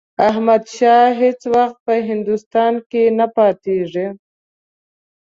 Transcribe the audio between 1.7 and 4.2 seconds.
په هندوستان کې نه پاتېږي.